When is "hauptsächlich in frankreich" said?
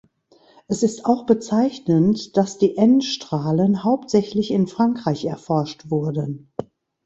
3.83-5.25